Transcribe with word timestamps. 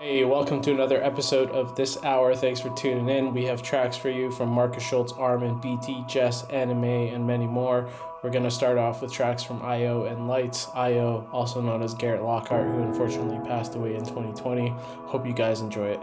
Hey, 0.00 0.24
welcome 0.24 0.60
to 0.62 0.72
another 0.72 1.00
episode 1.04 1.50
of 1.50 1.76
This 1.76 2.02
Hour. 2.02 2.34
Thanks 2.34 2.58
for 2.58 2.68
tuning 2.70 3.08
in. 3.08 3.32
We 3.32 3.44
have 3.44 3.62
tracks 3.62 3.96
for 3.96 4.10
you 4.10 4.32
from 4.32 4.48
Markus 4.48 4.82
Schulz, 4.82 5.12
Armin, 5.12 5.60
BT, 5.60 6.02
JES, 6.08 6.42
anamē, 6.46 7.14
and 7.14 7.24
many 7.24 7.46
more. 7.46 7.88
We're 8.20 8.30
going 8.30 8.42
to 8.42 8.50
start 8.50 8.76
off 8.76 9.02
with 9.02 9.12
tracks 9.12 9.44
from 9.44 9.60
i_o 9.60 10.10
and 10.10 10.26
Lights. 10.26 10.66
i_o, 10.74 11.32
also 11.32 11.60
known 11.60 11.80
as 11.80 11.94
Garrett 11.94 12.24
Lockhart, 12.24 12.66
who 12.66 12.82
unfortunately 12.82 13.38
passed 13.48 13.76
away 13.76 13.94
in 13.94 14.04
2020. 14.04 14.74
Hope 15.06 15.24
you 15.24 15.32
guys 15.32 15.60
enjoy 15.60 15.86
it. 15.86 16.00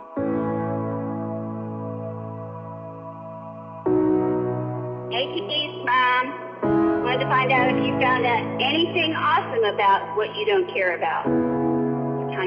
Hey, 5.11 5.83
Mom. 5.83 6.31
Um, 6.63 7.03
wanted 7.03 7.19
to 7.19 7.25
find 7.25 7.51
out 7.51 7.67
if 7.67 7.85
you 7.85 7.91
found 7.99 8.25
out 8.25 8.61
anything 8.61 9.13
awesome 9.15 9.65
about 9.65 10.15
what 10.15 10.33
you 10.37 10.45
don't 10.45 10.73
care 10.73 10.95
about. 10.95 11.50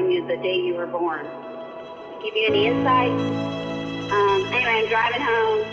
The 0.05 0.13
you, 0.13 0.21
the 0.27 0.37
day 0.37 0.57
you 0.57 0.75
were 0.75 0.85
born. 0.85 1.25
Give 2.21 2.35
you 2.35 2.45
any 2.47 2.67
insight? 2.67 3.09
Um, 3.09 4.45
anyway, 4.53 4.85
I'm 4.85 4.87
driving 4.87 5.21
home. 5.25 5.65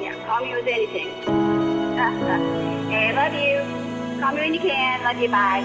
Yeah, 0.00 0.14
call 0.24 0.46
me 0.46 0.54
with 0.54 0.68
anything. 0.70 1.08
hey, 2.94 3.10
love 3.10 3.34
you. 3.34 3.58
Call 4.22 4.32
me 4.34 4.40
when 4.40 4.54
you 4.54 4.60
can. 4.60 5.02
Love 5.02 5.18
you. 5.18 5.28
Bye. 5.28 5.62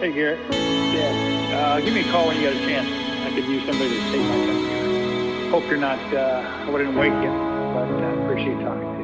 Hey, 0.00 0.10
Garrett. 0.12 0.40
Yeah. 0.50 1.56
Uh, 1.56 1.78
give 1.80 1.94
me 1.94 2.00
a 2.00 2.10
call 2.10 2.26
when 2.26 2.34
you 2.36 2.42
get 2.42 2.54
a 2.54 2.66
chance. 2.66 2.88
I 2.88 3.30
could 3.32 3.44
use 3.44 3.64
somebody 3.64 3.90
to 3.90 4.10
take 4.10 4.22
my 4.22 4.38
temperature. 4.44 5.50
Hope 5.50 5.64
you're 5.70 5.78
not, 5.78 6.00
uh, 6.12 6.66
I 6.66 6.68
wouldn't 6.68 6.96
wake 6.96 7.12
you, 7.12 7.30
but 7.30 7.86
I 7.86 8.10
uh, 8.10 8.24
appreciate 8.24 8.58
talking 8.58 8.90
to 8.90 8.99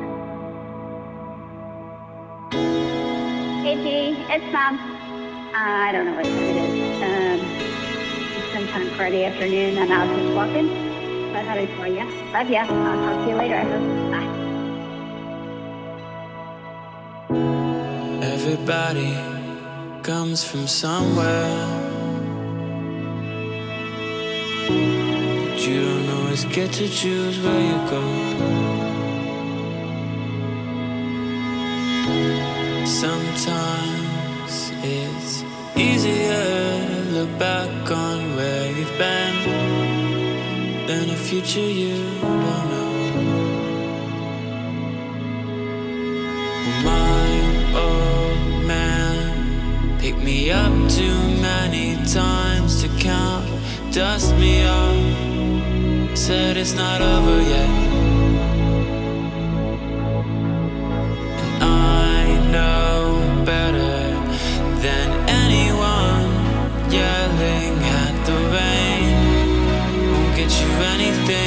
Hey, 3.67 3.75
G. 3.83 4.15
It's 4.33 4.47
Mom. 4.53 4.79
I 5.53 5.91
don't 5.91 6.07
know 6.07 6.15
what 6.15 6.25
time 6.25 6.39
it 6.39 6.57
is. 6.57 7.03
Um, 7.03 7.41
it's 8.39 8.53
sometime 8.53 8.89
Friday 8.91 9.25
afternoon. 9.25 9.77
I'm 9.77 9.91
out 9.91 10.07
just 10.17 10.33
walking. 10.37 10.69
But 11.33 11.45
how 11.45 11.57
do 11.57 11.67
for 11.75 11.89
you? 11.89 12.05
Love 12.33 12.49
ya. 12.49 12.61
I'll 12.61 13.01
talk 13.05 13.25
to 13.25 13.29
you 13.29 13.35
later. 13.35 13.57
I 13.57 13.65
hope. 13.65 13.85
Bye. 14.13 14.31
Everybody 18.25 19.11
comes 20.05 20.45
from 20.45 20.69
somewhere. 20.69 21.67
But 24.69 25.59
you 25.67 25.81
don't 25.83 26.09
always 26.21 26.45
get 26.45 26.71
to 26.75 26.89
choose 26.89 27.41
where 27.41 27.61
you 27.61 27.79
go. 27.91 28.96
Sometimes 32.97 34.73
it's 34.83 35.45
easier 35.77 36.87
to 36.89 37.01
look 37.13 37.39
back 37.39 37.91
on 37.91 38.37
where 38.37 38.73
you've 38.73 38.97
been 38.97 39.37
than 40.87 41.11
a 41.11 41.17
future 41.17 41.61
you 41.61 41.97
don't 42.23 42.67
know. 42.73 42.93
My 46.91 47.29
old 47.85 48.65
man 48.65 49.99
picked 49.99 50.23
me 50.23 50.51
up 50.51 50.73
too 50.89 51.19
many 51.43 51.97
times 52.07 52.81
to 52.81 52.89
count, 52.99 53.47
dust 53.93 54.35
me 54.37 54.65
off, 54.65 56.17
said 56.17 56.57
it's 56.57 56.73
not 56.73 57.03
over 57.03 57.43
yet. 57.43 57.96
Anything 70.99 71.46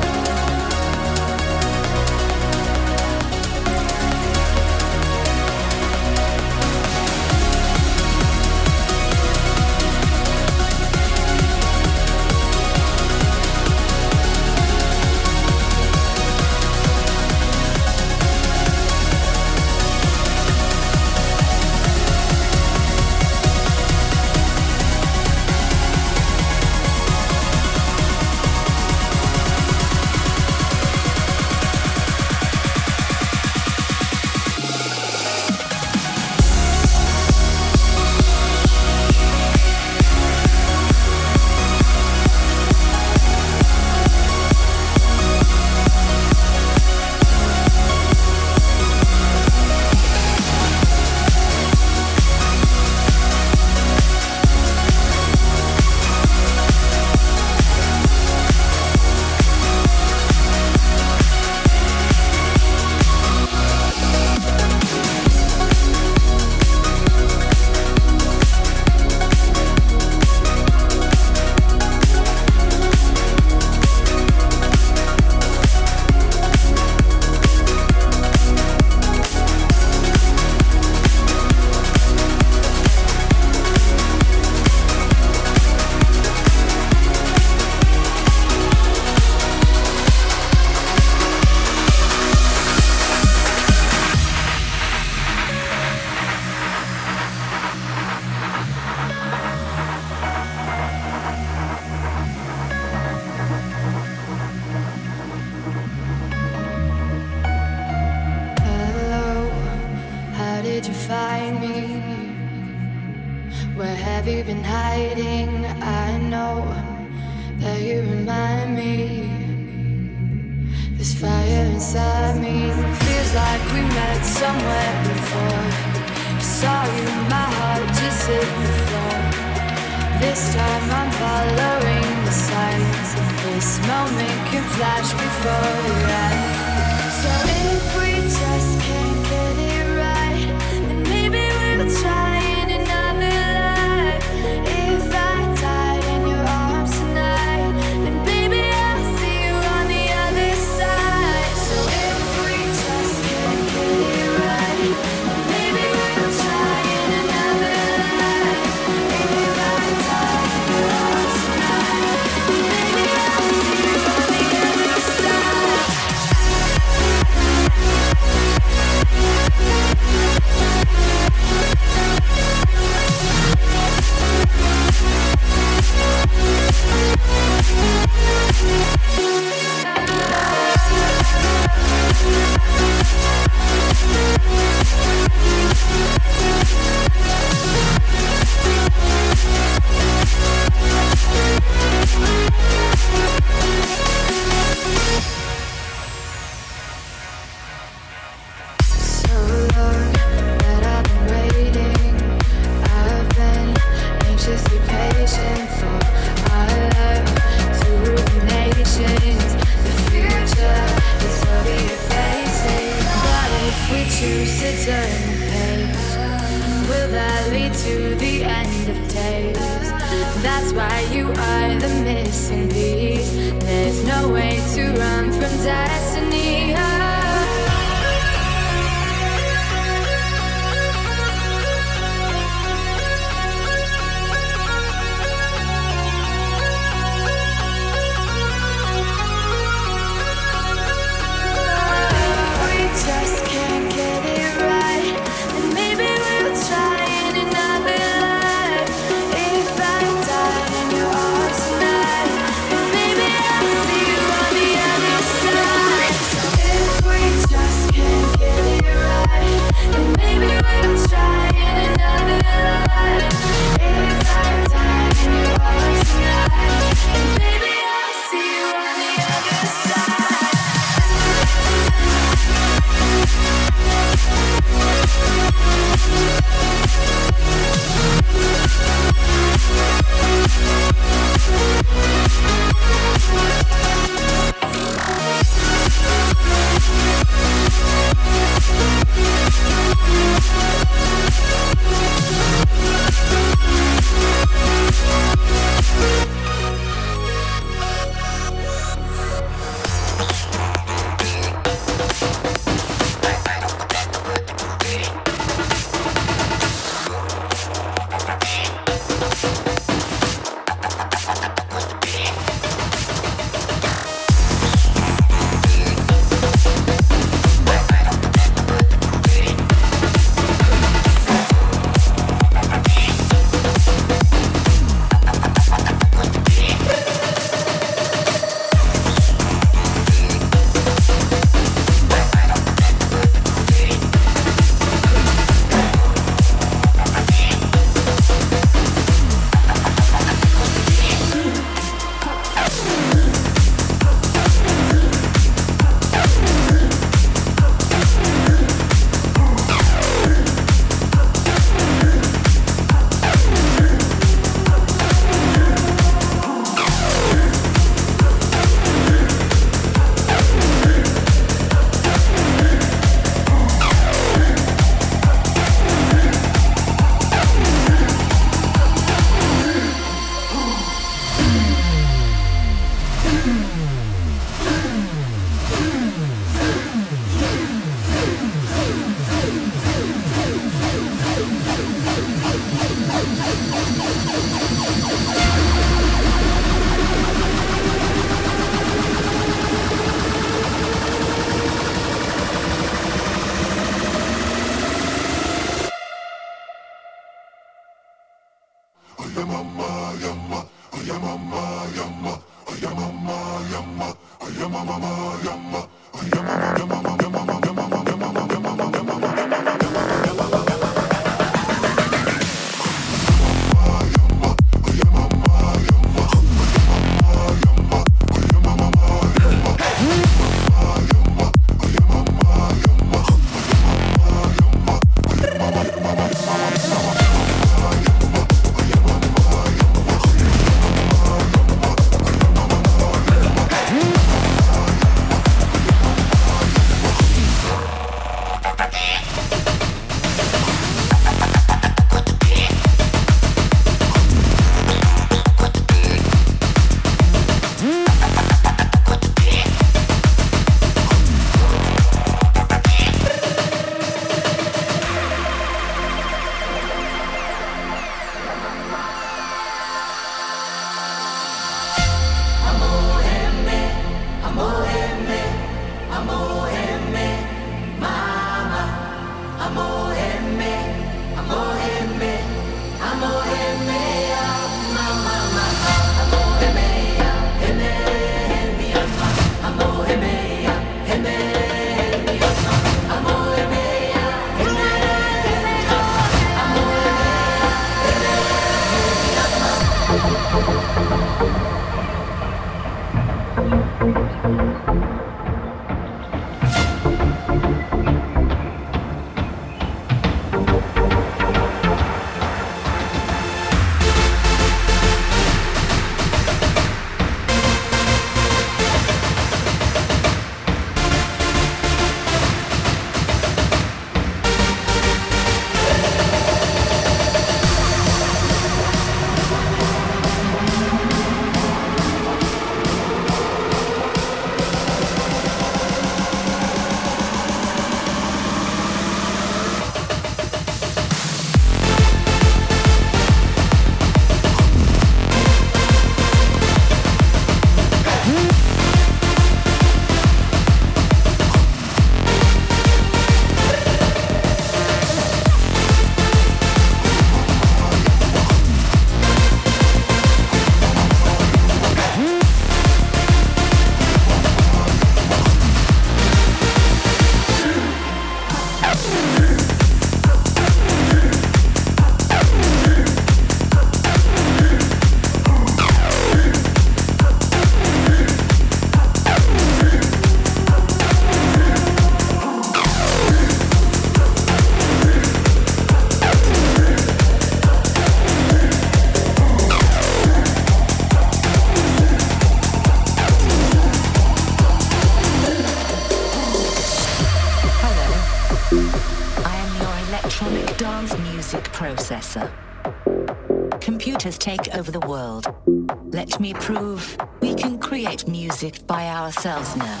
ourselves 599.22 599.76
now. 599.76 600.00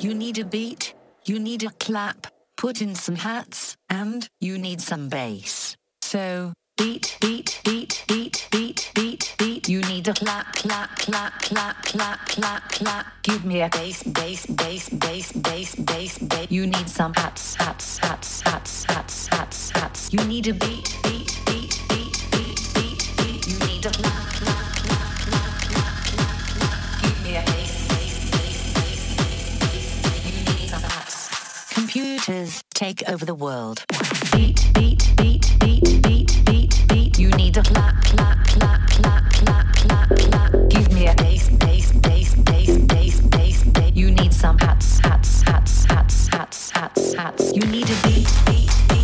You 0.00 0.14
need 0.14 0.38
a 0.38 0.44
beat, 0.44 0.94
you 1.26 1.38
need 1.38 1.62
a 1.62 1.70
clap, 1.78 2.26
put 2.56 2.82
in 2.82 2.96
some 2.96 3.14
hats, 3.14 3.76
and 3.88 4.26
you 4.40 4.58
need 4.58 4.80
some 4.80 5.08
bass. 5.08 5.76
So, 6.02 6.52
beat, 6.76 7.16
beat, 7.20 7.60
beat, 7.64 8.04
beat, 8.08 8.48
beat, 8.50 8.90
beat, 8.96 9.34
beat. 9.38 9.68
You 9.68 9.80
need 9.82 10.08
a 10.08 10.12
clap, 10.12 10.54
clap, 10.56 10.98
clap, 10.98 11.40
clap, 11.42 11.84
clap, 11.84 12.28
clap, 12.28 12.68
clap. 12.68 13.06
Give 13.22 13.44
me 13.44 13.62
a 13.62 13.68
bass, 13.68 14.02
bass, 14.02 14.44
bass, 14.46 14.88
bass, 14.88 15.30
bass, 15.32 15.76
bass, 15.76 16.18
bass. 16.18 16.50
You 16.50 16.66
need 16.66 16.88
some 16.88 17.14
hats, 17.14 17.54
hats, 17.54 17.98
hats, 17.98 18.40
hats, 18.40 18.84
hats, 18.84 19.26
hats, 19.28 19.70
hats. 19.70 20.12
You 20.12 20.24
need 20.24 20.48
a 20.48 20.54
beat, 20.54 20.98
beat, 21.04 21.40
beat, 21.46 21.63
Computers 31.94 32.60
take 32.74 33.08
over 33.08 33.24
the 33.24 33.36
world. 33.36 33.84
Beat, 34.32 34.68
beat, 34.74 35.14
beat, 35.16 35.54
beat, 35.60 36.02
beat, 36.02 36.42
beat, 36.44 36.84
beat. 36.88 37.18
You 37.20 37.28
need 37.36 37.56
a 37.56 37.62
clap, 37.62 38.02
clap, 38.02 38.44
clap, 38.48 38.90
clap, 38.90 39.32
clap, 39.32 39.72
clap, 39.76 40.08
clap. 40.08 40.52
Give 40.70 40.92
me 40.92 41.06
a 41.06 41.14
bass, 41.14 41.48
bass, 41.50 41.92
bass, 41.92 42.34
bass, 42.34 42.78
bass, 42.78 43.20
bass, 43.20 43.62
bass. 43.62 43.92
You 43.94 44.10
need 44.10 44.34
some 44.34 44.58
hats, 44.58 44.98
hats, 44.98 45.42
hats, 45.42 45.84
hats, 45.84 46.26
hats, 46.32 46.70
hats, 46.70 47.14
hats. 47.14 47.52
You 47.54 47.64
need 47.64 47.88
a 47.88 47.96
beat, 48.02 48.26
beat, 48.44 48.70
beat, 48.88 48.88
beat, 48.88 49.03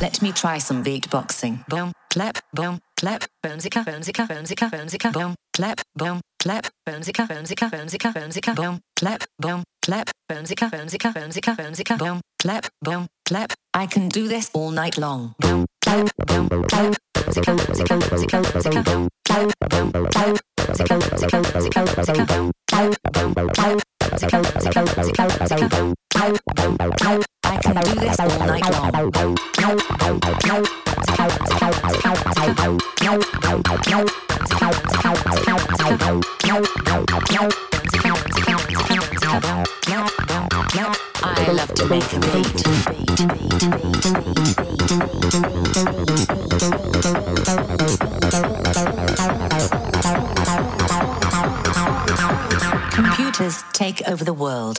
Let 0.00 0.22
me 0.22 0.30
try 0.30 0.58
some 0.58 0.84
beatboxing. 0.84 1.66
Boom, 1.66 1.92
clap, 2.10 2.38
boom, 2.54 2.78
clap, 2.96 3.24
boomzika, 3.44 3.84
boomzika, 3.84 4.28
boomzika, 4.28 4.70
boomzika, 4.70 5.12
boom, 5.12 5.34
clap, 5.52 5.80
boom, 5.96 6.20
clap, 6.38 6.66
boomzika, 6.86 7.26
boomzika, 7.26 7.68
boomzika, 7.68 8.12
boomzika, 8.14 8.54
boom, 8.54 8.78
clap, 8.94 9.24
boom, 9.40 9.64
clap, 9.82 10.08
boomzika, 10.30 10.70
boomzika, 10.70 11.12
boomzika, 11.12 11.56
boomzika, 11.56 11.98
boom, 11.98 12.20
clap, 12.40 12.66
boom, 12.80 13.08
clap. 13.26 13.52
I 13.74 13.86
can 13.86 14.08
do 14.08 14.28
this 14.28 14.50
all 14.54 14.70
night 14.70 14.98
long. 14.98 15.34
Boom, 15.40 15.66
clap, 15.82 16.08
boom, 16.28 16.48
clap, 16.48 16.94
boomzika, 17.14 17.56
boomzika, 17.56 17.98
boomzika, 17.98 18.42
boomzika, 18.42 18.84
boom, 18.84 19.08
clap, 19.26 19.48
boom, 19.68 19.90
clap, 19.90 20.36
boomzika, 20.58 20.94
boomzika, 20.94 21.42
boomzika, 21.42 21.84
boomzika, 21.84 22.26
boom, 22.28 22.52
clap, 22.68 22.94
boom, 23.14 23.34
clap, 23.34 23.82
boomzika, 23.98 24.38
boomzika, 24.38 24.84
boomzika, 24.94 25.26
boomzika, 25.26 25.68
boom, 25.68 25.94
clap, 26.14 26.32
boom, 26.54 26.76
clap. 26.76 27.37
Love 41.48 41.74
to 41.74 41.86
make 41.88 42.12
a 42.12 42.18
beat. 42.18 42.64
Computers 52.92 53.62
take 53.72 54.02
over 54.08 54.24
the 54.24 54.34
world. 54.34 54.78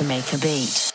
to 0.00 0.06
make 0.06 0.32
a 0.32 0.38
beat. 0.38 0.92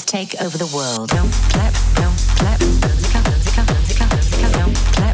Take 0.00 0.34
over 0.42 0.58
the 0.58 0.66
world. 0.74 1.10
Don't 1.10 1.30
clap, 1.50 1.72
don't 1.94 2.18
clap, 2.36 2.58
boomzika, 2.58 3.22
boomzika, 3.22 3.62
boomzika, 3.64 4.06
boomzika, 4.08 4.52
don't 4.52 4.74
clap, 4.92 5.13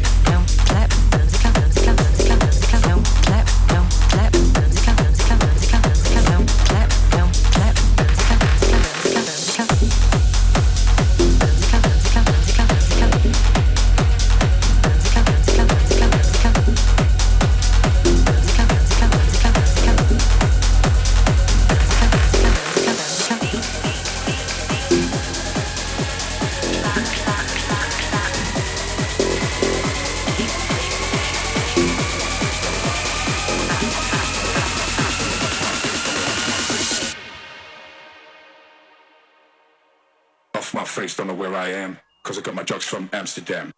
Amsterdam. 43.31 43.70